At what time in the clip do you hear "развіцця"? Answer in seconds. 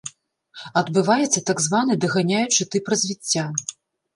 2.95-3.45